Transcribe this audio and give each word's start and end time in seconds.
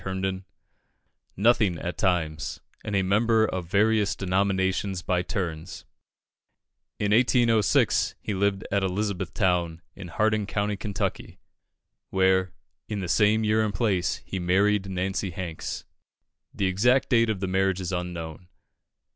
Herndon, 0.03 0.45
"nothing 1.37 1.77
at 1.77 1.95
times, 1.99 2.59
and 2.83 2.95
a 2.95 3.03
member 3.03 3.45
of 3.45 3.67
various 3.67 4.15
denominations 4.15 5.03
by 5.03 5.21
turns." 5.21 5.85
In 6.97 7.13
1806, 7.13 8.15
he 8.19 8.33
lived 8.33 8.65
at 8.71 8.81
Elizabethtown, 8.83 9.79
in 9.95 10.07
Hardin 10.07 10.47
County, 10.47 10.75
Kentucky, 10.75 11.37
where, 12.09 12.51
in 12.87 13.01
the 13.01 13.07
same 13.07 13.43
year 13.43 13.63
and 13.63 13.75
place, 13.75 14.21
he 14.25 14.39
married 14.39 14.89
Nancy 14.89 15.29
Hanks: 15.29 15.85
the 16.51 16.65
exact 16.65 17.09
date 17.09 17.29
of 17.29 17.39
the 17.39 17.45
marriage 17.45 17.79
is 17.79 17.91
unknown. 17.91 18.47